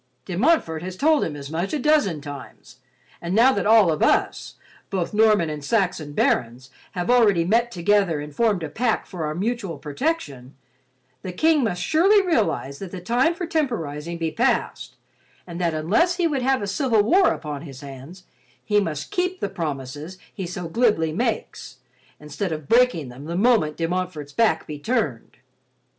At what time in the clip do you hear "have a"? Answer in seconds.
16.41-16.67